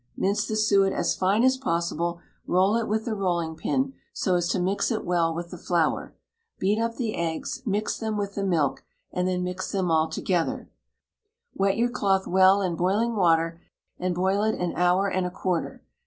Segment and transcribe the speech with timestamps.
[0.17, 4.47] Mince the suet as fine as possible; roll it with the rolling pin, so as
[4.47, 6.15] to mix it well with the flour;
[6.57, 10.71] beat up the eggs, mix them with the milk, and then mix them all together;
[11.53, 13.61] wet your cloth well in boiling water,
[13.99, 15.83] and boil it an hour and a quarter.